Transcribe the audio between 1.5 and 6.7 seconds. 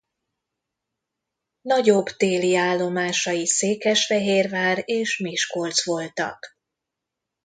Nagyobb téli állomásai Székesfehérvár és Miskolc voltak.